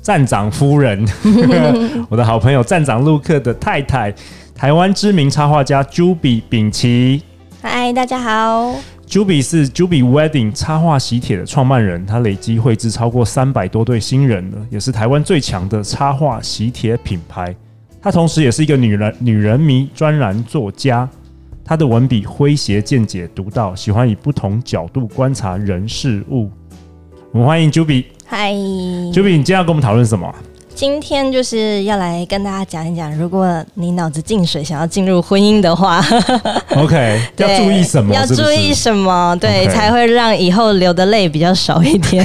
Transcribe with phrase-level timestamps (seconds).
[0.00, 1.04] 站长夫人，
[2.08, 4.14] 我的好朋友站长陆克的太太，
[4.54, 7.22] 台湾知名插画家 Juby 秉琦。
[7.60, 8.74] 嗨，大家好。
[9.06, 17.54] Juby 是 Juby Wedding 插画喜帖的创办人，他累计绘制超过三百多对新人了，也是台湾最强的插画喜帖品牌。
[18.00, 21.08] 他同时也是一个女人女人迷专栏作家，
[21.64, 26.50] 他的文笔诙谐、见解独到，喜欢以不同角度观察人事物。
[27.32, 28.04] 我们欢迎 Juby。
[28.30, 30.30] 嗨，Juby，你今天要跟我们讨论什么？
[30.74, 36.04] 今天就是要来跟大家讲一讲，如果你脑子进水，想要进入婚姻的话，
[36.76, 38.14] OK，要注意什么？
[38.14, 39.34] 要注意什么？
[39.40, 39.70] 对，okay.
[39.70, 42.22] 才会让以后流的泪比较少一点。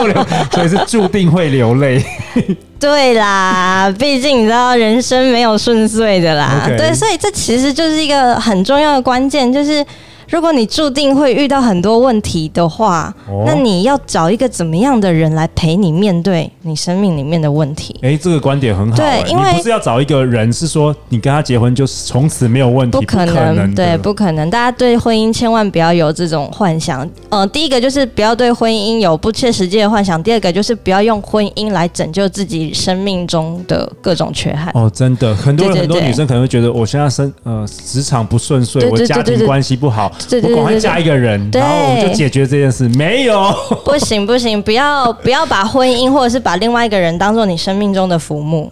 [0.52, 2.02] 所以是注定会流泪。
[2.80, 6.62] 对啦，毕竟你知道人生没有顺遂的啦。
[6.66, 6.78] Okay.
[6.78, 9.84] 对，所以这其实就是一个很重要的关键，就是。
[10.32, 17.94] 如果你注定会遇到很多问题的话，哦，那你要找一个怎么样的人来陪你面对你生命里面的问题？
[18.00, 18.96] 哎，这个观点很好。
[18.96, 24.48] 对，因为你不是要找一个人，是说你跟他结婚就从此没有问题，不可能，可能，对，不可能。
[24.48, 27.06] 大家对婚姻千万不要有这种幻想。
[27.28, 34.72] 呃，第一个就是不要对婚姻有不切实际的幻想；第二个就是不要用婚姻来拯救自己生命中的各种缺憾。
[34.74, 40.10] 哦，真的，很多人很多女生可能会觉得，我现在生呃职场不顺遂，我家庭关系不好。
[40.42, 42.88] 我赶快嫁一个人，然后我们就解决这件事。
[42.90, 43.52] 没有，
[43.84, 48.70] 不行不行，不要不要把婚姻或者是把另外一个人当做你生命中的浮木。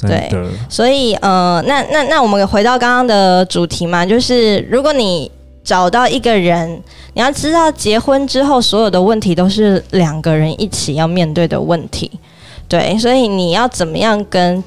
[0.00, 0.30] 对，
[0.68, 5.30] 所以呃，那那那我们回到刚刚的主题嘛，就是如果你
[5.62, 6.82] 找到一个人，
[7.14, 12.10] 你要知道结婚之后所有的问题都是两个人一起要面对的问题。
[12.68, 14.62] 对，所以你要怎么样跟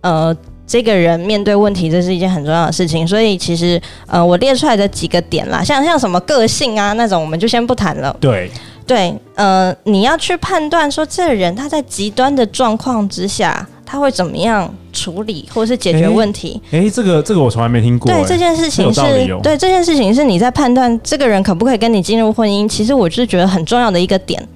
[0.00, 0.36] 呃。
[0.66, 3.06] 这个人面对问题，这是一件很重要的事情。
[3.06, 8.16] 所以其实，呃，我列出来的几个点啦，像像什么个性啊那种，我们就先不谈了。
[8.20, 8.50] 对
[8.86, 16.60] 对，呃，你要去判断说，这个人他在极端的状况之下，他会怎么样处理或者是解决问题？
[16.70, 18.12] 哎，这个这个我从来没听过。
[18.12, 22.68] 对，这件事情是，哦、对这件事情是你在判断这个人可不可以跟你进入婚姻。
[22.68, 24.46] 其实我是觉得很重要的一个点。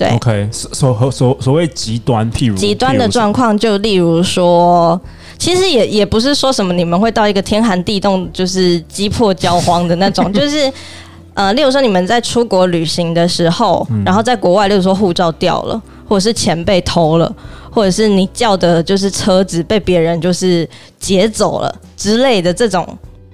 [0.00, 4.98] 对，OK，所所所所谓极端，譬如极端的状况，就例如说，
[5.38, 10.72] 其实也也不是说什么你们会到一个天寒地冻，就是鸡破交荒的那种， 就是
[11.34, 15.78] 呃，例如说你们在出国旅行的时候，然后在国外，例如说护照掉了，
[16.08, 17.30] 或者是钱被偷了，
[17.70, 20.66] 或者是你叫的就是车子被别人就是
[20.98, 22.88] 劫走了之类的这种。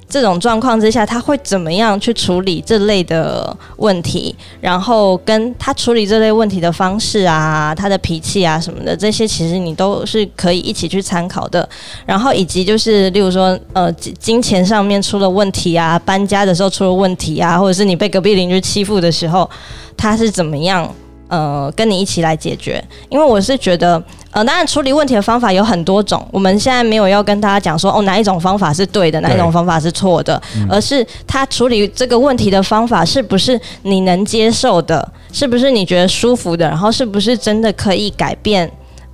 [0.09, 4.35] 这种状况之下，他会怎么样去处理这类的问题？
[4.61, 11.69] 然后跟他处理这类问题的方式啊，他的脾气啊什么的，这些其实你都是可以一起去参考的。
[12.07, 19.49] 然后以及就是，例如说，呃，金钱上面出了问题啊，搬家的时候出了问题啊，或者是你被隔壁邻居欺负的时候，
[19.97, 20.89] 他是怎么样？
[21.29, 24.01] 呃，跟你一起来解决，因为我是觉得，
[24.31, 38.71] 呃，当然处理问题的方法有很多种，我们现在没有要跟大家讲说，哦，哪一种方法是对的，哪一种方法是错的，而是他处理这个问题的方法是不是你能接受的，是不是你觉得舒服的，然后是不是真的可以改变，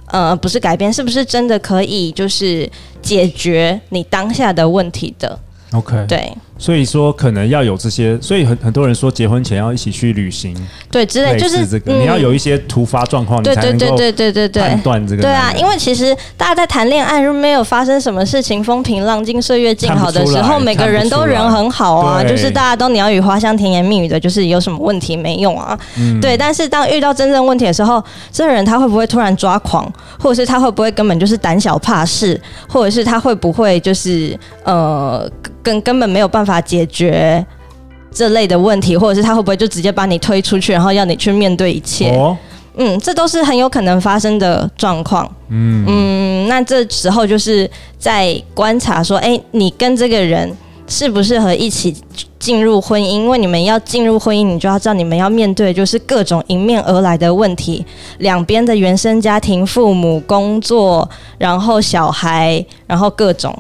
[0.07, 2.71] 呃，不是改变，是不是真的可以就是
[3.01, 5.39] 解决你当下的问题的
[5.73, 6.31] ？OK，对。
[6.63, 10.57] 所以说可能要有这些，所以很很多人说结婚前要一起去旅行，
[10.93, 15.23] 对，之类就是这个，你要有一些突发状况，你才能够对对对对判断这个。
[15.23, 25.77] 对啊，因为其实大家在谈恋爱，如果没有发生什么事情，风平浪静、岁月静好的时候，每个人都人很好啊，就是大家都鸟语花香、甜言蜜语的，就是有什么问题没用啊。
[25.99, 35.29] 嗯、对，但是当遇到真正问题的时候，这个人他会不会突然抓狂，或者是他会不会根本就是胆小怕事，或者是他会不会就是呃。
[35.65, 37.45] 根根本没有办法解决
[38.11, 42.11] 这类的问题，或者是他会不会就直接把你推出去，然后要你去面对一切？
[42.11, 42.37] 哦、
[42.77, 45.27] 嗯，这都是很有可能发生的状况。
[45.49, 50.55] 嗯嗯，那这时候就是在观察说，哎，你跟这个人
[50.87, 51.95] 适不适合一起
[52.39, 53.05] 进入婚姻？
[53.05, 57.85] 因为你们要进入婚姻，你就要知道你们要面对就是各种迎面而来的问题，
[58.19, 61.09] 两边的原生家庭、父母、工作，
[61.39, 63.55] 然后小孩，然后各种。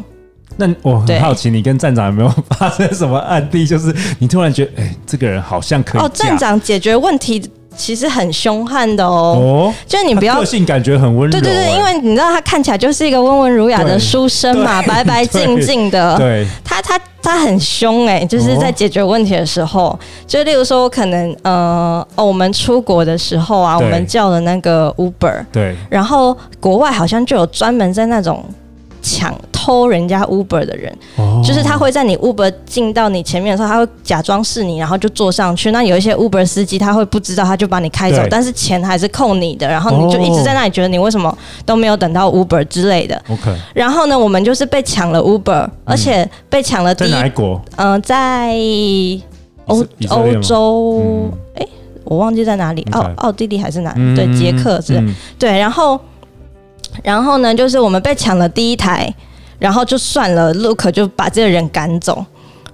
[0.56, 3.66] 那我很好奇，你跟站长有没有发生什么案例？
[3.66, 6.00] 就是你突然觉得，哎、欸，这个人好像可以。
[6.00, 7.42] 哦，站长解决问题
[7.76, 9.36] 其实很凶悍的哦。
[9.40, 11.32] 哦，就是你不要个性感觉很温柔。
[11.32, 16.16] 对对对，因为你知道他看起来就是一个温文儒雅的书生嘛，白白净净的。
[16.18, 28.44] 对，他他他很凶哎，就是在解决问题的时候，哦、就例如说，我可能呃哦，我们出国的时候啊，我们叫了那个 Uber，对，然后国外好像就有专门在那种。
[29.04, 35.70] 抢偷人家 Uber 的人，哦、就是他会在你 Uber 进到你前面的时候，他会假装是你，然后就坐上去。
[35.70, 39.68] 那有一些 Uber 司机他会不知道，他就把你开走，但是钱还是扣你的。
[39.68, 41.32] 然后你就一直在那里觉得你为什么
[41.64, 43.22] 都没有等到 Uber 之类的。
[43.28, 43.54] OK。
[43.72, 47.12] 然后呢，我们就是被抢了 Uber，而且被抢了第一。
[47.12, 47.62] 在哪国？
[47.76, 48.56] 嗯、呃，在
[49.66, 51.68] 欧欧洲，哎、嗯欸，
[52.04, 53.94] 我忘记在哪里，奥奥地利还是哪？
[53.96, 54.98] 嗯、对，捷克之类。
[54.98, 56.00] 嗯、对，然后。
[57.02, 59.10] 然后呢，就是我们被抢了第一台，
[59.62, 62.24] 然后就算了，Look 就把这个人赶走。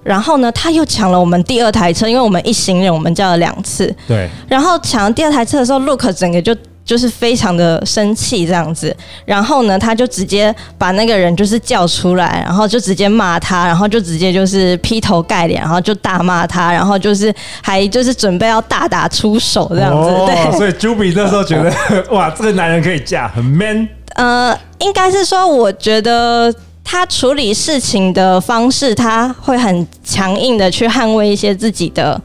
[0.03, 3.93] 然后呢，他又抢了我们第二台车，因为我们一行人，我们叫了两次。
[4.07, 4.27] 对。
[4.47, 6.55] 然后抢了第二台车的时候，Look 整个就。
[6.85, 17.31] 就是非常的生气这样子，然后呢，他就直接把那个人就是叫出来，然后就直接骂他，然后就直接就是劈头盖脸，然后就大骂他，然后就是
[17.61, 20.09] 还就是准备要大打出手这样子。
[20.09, 21.71] 哦、对，所以 Juby 那时候觉得
[22.09, 23.87] 哇，这个男人可以嫁，很 man。
[24.15, 26.51] 呃，应该是说，我觉得
[26.83, 32.19] 他处理事情的方式，他会很强硬的去捍卫一些自己的。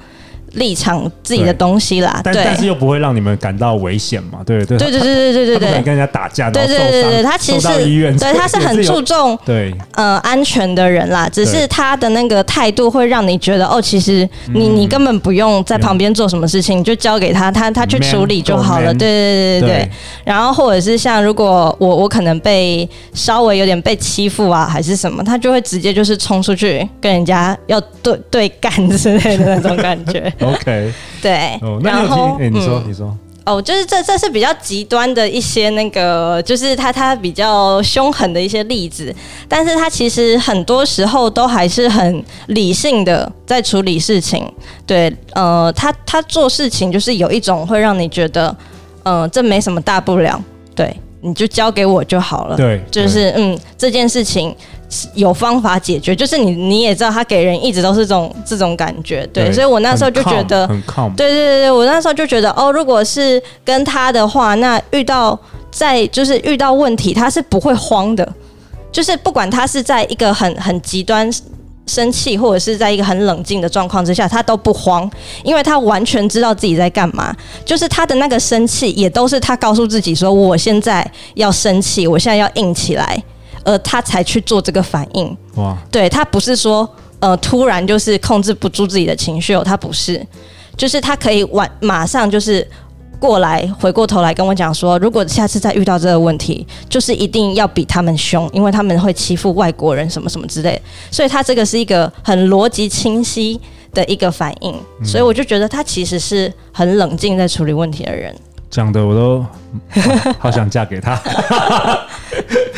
[0.55, 4.41] 立场自己的东西啦，但但是又不会让你们感到危险嘛？
[4.45, 9.75] 对对对对对对对对对，跟人家打架，对对对对，他其实是对他是很注重对。
[9.93, 18.93] 呃安全的人啦，只是他的那个态度会让你觉得哦，其实你你根本不用在旁边做什么事情，你就交给他，他他去处理就好了。
[18.95, 19.69] 对对对对。
[19.69, 19.91] 对，
[20.25, 30.33] 然后或者是像如果我我可能被稍微有点被欺负啊，还是什么，他就会直接就是冲出去跟人家要对对干之类的那种感觉。
[30.46, 30.93] OK，
[31.23, 39.14] 对，哦、然后，你说，嗯、你说，哦，就是这这是比较极端的一些那个，就是他他比较凶狠的一些例子，
[39.46, 44.50] 但是他其实很多时候都还是很理性的在处理事情，
[44.87, 48.56] 对，呃，他他做事情就是有一种会让你觉得，
[49.02, 50.43] 呃，这没什么大不了，
[50.75, 54.55] 对，你就交给我就好了，对，就是嗯，这件事情。
[55.14, 60.67] 有方法解决，就是你你也知道，他给人一直都是这种这种感觉，对，对，所以我那时候就觉得，
[61.17, 65.38] 对对对对，我那时候就觉得，哦，如果是跟他的话，那遇到
[65.70, 68.32] 在就是遇到问题，他是不会慌的，
[68.93, 71.31] 就是不管他是在一个很很极端
[71.87, 75.11] 生气，或者是在一个很冷静的状况之下，他都不慌，
[75.43, 83.23] 因为他完全知道自己在干嘛，就是他的那个生气也都是他告诉自己说，我现在要生气，我现在要硬起来。
[83.64, 85.37] 呃，他才去做这个反应。
[85.56, 86.88] 哇，对，他不是说
[87.20, 90.25] 呃突然就是控制不住自己的情绪哦，他不是，
[90.76, 92.66] 就是他可以晚马上就是
[93.19, 100.82] 过来回过头来跟我讲说，如果下次再遇到这个问题，就是一定要比他们凶，因为他们会欺负外国人什么什么之类的。
[101.10, 103.58] 所以他这个是一个很逻辑清晰
[103.94, 108.34] 的一个反应，所以我就觉得他其实是很冷静在处理问题的人。
[108.69, 109.40] 讲的我都
[109.88, 111.17] 好，好想嫁给他。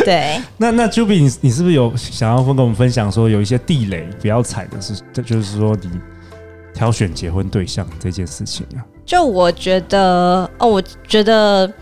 [0.04, 5.90] 对， 那那 Juby，你你是不是有想要跟我们分享说有一些地雷不要踩的是，这就是说你
[6.74, 8.84] 挑选结婚对象这件事情啊？
[9.04, 11.72] 就我觉得哦，我觉得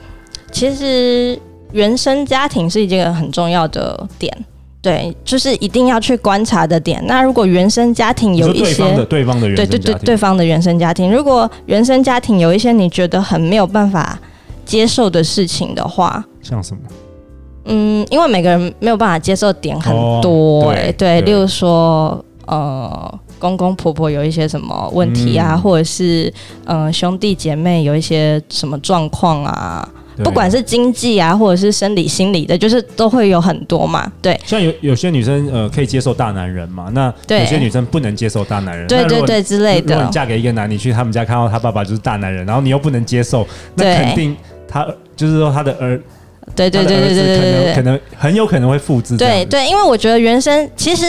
[0.52, 1.38] 其实
[1.72, 4.32] 原生家庭是一件很重要的点，
[4.80, 7.02] 对，就是一定要去观察的点。
[7.06, 14.18] 那如果原生家庭有一些对方的对方的原生家庭，对对对，对方的原生家庭，如果原生家庭有一些你觉得很没有办法
[14.64, 16.82] 接受的事情的话，像什么？
[17.66, 26.32] 嗯，因为每个人没有办法接受点很多，欸，哎、哦，对，例如说，呃，公公婆婆有一些什么问题啊，嗯、或者是
[26.66, 29.88] 呃兄弟姐妹有一些什么状况啊，
[30.22, 34.38] 不管是经济啊，或者是生理心理的，就是都会有很多嘛，对。
[34.44, 39.94] 像有有些女生呃可以接受大男人嘛，那有些女生不能接受大男人，对对对之类的。
[39.94, 44.36] 如果你嫁给一个男，你去他们家看到他爸爸就是大男人，然后你又不能接受，那肯定
[44.68, 45.98] 他就是说他的儿。
[46.54, 49.16] 对对对对对对对，可能很有可能会复制。
[49.16, 51.06] 对对，因为我觉得原生其实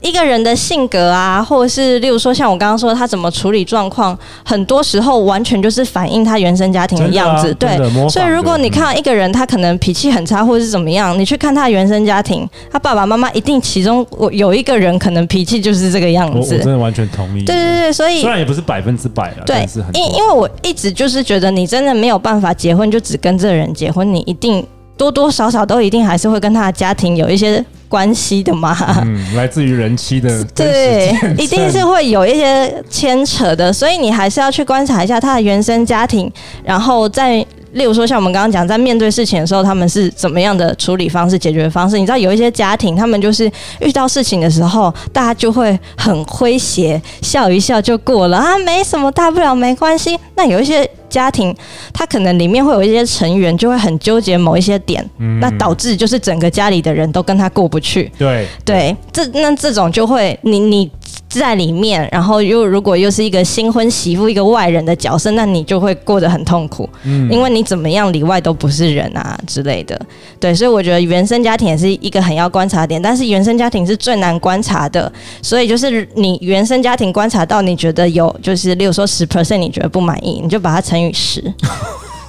[0.00, 7.54] 一个人的性格啊，或者是例如说像我刚刚说他怎么处理状况，很多时候完全就是反映他原生家庭的样子。
[7.54, 7.76] 对，
[8.08, 16.56] 所以如果你看到一个人他可能脾气很差或者是怎么样，你去看他原生家庭，他爸爸妈妈一定其中我有一个人可能脾气就是这个样子。
[16.56, 17.44] 我真的完全同意。
[17.44, 19.64] 对对对，所以虽然也不是百分之百了，对，
[19.94, 24.66] 因因为我一直就是觉得你真的没有办法结婚就只跟这个人结婚，你一定。
[24.98, 28.76] 多多少少都一定还是会跟他的家庭有一些关系的嘛。
[29.02, 36.30] 嗯，来自于人妻的 对，一定是会有一些牵扯的，所以你还是要去观察一下他的原生家庭，
[36.62, 37.46] 然后在。
[37.72, 41.98] 例如说，像我们刚刚讲，在面对事情的时候，他们是怎么样的处理方式、解决方式？
[41.98, 50.18] 你知道，有一些家庭，他们就是遇到事情的时候，大家就会很诙谐，笑一笑就过了啊，没什么大不了，没关系。
[50.34, 51.54] 那有一些家庭，
[51.92, 58.10] 他可能里面会有一些成员就会很纠结某一些点，嗯、那导致就是整个家里的人都跟他过不去。
[58.18, 60.90] 对对，这那这种就会你你。
[61.28, 70.00] 在里面，然后又如果又是一个新婚媳妇，一个外人的角色，那你就会过得很痛苦，嗯，因为你怎么样里外都不是人啊之类的，
[70.40, 81.42] 对，所以我觉得原生家庭也是一个很要观察点，但是原生家庭是最难观察的，所以就是你原生家庭观察到你觉得有，就是例如说十 percent 你觉得不满意，你就把它乘以十。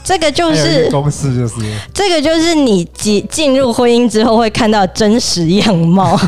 [0.10, 1.54] 这个就是公式，就是
[1.94, 6.20] 这个就是你进进入婚姻之后会看到真实样貌。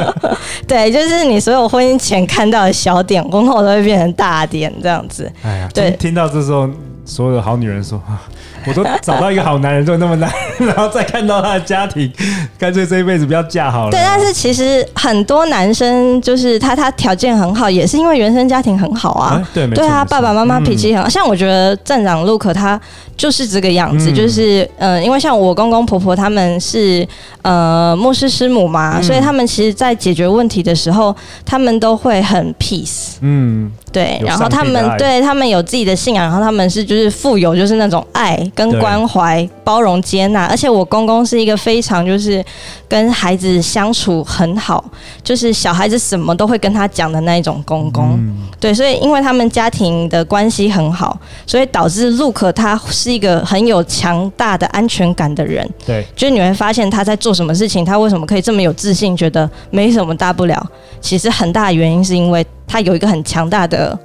[0.68, 5.32] 对，就是你所有婚姻前看到的小点，婚后都会变成大点，这样子。
[5.42, 6.68] 哎呀，对，听到这时候，
[7.06, 8.20] 所有的好女人说啊。
[8.66, 12.10] 我都找到一个好男人，就那么难， 然后再看到他的家庭，
[12.58, 13.90] 干脆这一辈子不要嫁好了。
[13.90, 19.36] 对，但是其实很多男生就是他，他条件很好，也是因为原生家庭很好啊。
[19.36, 22.80] 欸、对，对啊，爸爸妈妈脾气很好，嗯、像我觉得站长 Luke 他
[23.16, 27.06] 就是这个样子，嗯、就是嗯、呃，因为像我公公婆婆他们是
[27.42, 31.14] 呃牧师师母嘛，嗯、所以他们其实在解决问题的时候，
[31.44, 33.16] 他们都会很 peace。
[33.20, 33.70] 嗯。
[33.92, 42.42] 对，然后他们对他们有自己的信仰，然后他们是就是富有就是那种爱跟关怀、包容、接纳，而且我公公是一个非常就是
[42.88, 44.82] 跟孩子相处很好，
[45.22, 48.14] 就是小孩子什么都会跟他讲的那一种公公。
[48.16, 55.68] 嗯、对，所以因为他们家庭的关系很好，所以导致 Look 他是一个很有强大的安全感的人。
[55.84, 60.66] 对，就是你会发现他在做什么事情，他为什么可以这么有自信，觉得没什么大不了。
[61.02, 62.42] 其实很大的原因是因为。
[62.72, 63.96] 他有一个很强大的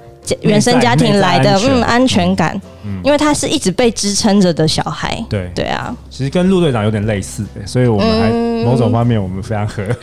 [0.42, 5.50] 原生家庭来的嗯安全感，嗯，因为他是一直被支撑着的小孩，对。
[5.56, 8.30] 对啊，其实跟陆队长有点类似，所以我们还
[8.66, 9.82] 某种方面我们非常合。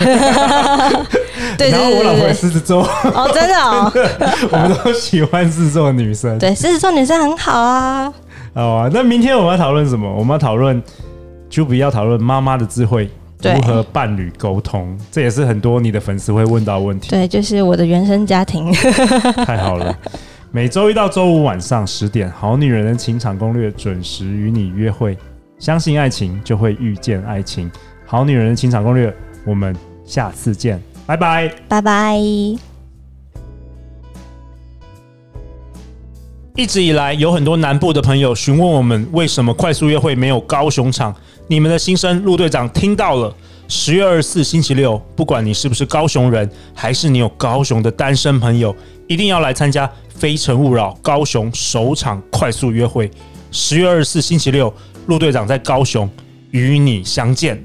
[1.59, 2.85] 对，然后我老婆狮子座。
[2.85, 3.93] 哦，真的哦，
[4.51, 8.11] 我们都喜欢狮子座的女生，对，狮子座女生很好啊。
[8.55, 10.11] 好啊，那明天我们要讨论什么？
[10.11, 10.83] 我们要讨论
[11.51, 13.11] ，Juby 要讨论妈妈的智慧。
[13.53, 14.97] 如何伴侣沟通？
[15.11, 17.11] 这也是很多你的粉丝会问到问题。
[17.11, 18.73] 对，就是我的原生家庭。
[19.45, 19.97] 太好了，
[20.51, 25.17] 每周一到周五晚上十点，《好女人的情场攻略》准时与你约会。
[25.59, 27.71] 相信爱情，就会遇见爱情。
[28.07, 29.09] 《好女人的情场攻略》，
[29.45, 29.75] 我们
[30.05, 32.74] 下次见，拜拜，拜拜。
[36.57, 41.13] 一直以来，有很多南部的朋友询问我们，为什么快速约会没有高雄场？
[41.49, 43.35] 你们的心声，陆队长听到了。
[43.67, 48.73] 十月二十四星期六，不管你是不是高雄人，还是你有高雄的单身朋友，
[49.09, 49.85] 一定要来参加
[50.15, 53.11] 《非诚勿扰》高雄首场快速约会。
[53.51, 54.73] 十月二十四星期六，
[55.07, 56.09] 陆队长在高雄
[56.53, 57.61] 与你相见。